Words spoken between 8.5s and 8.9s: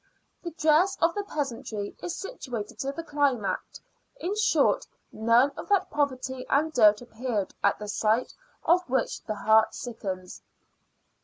of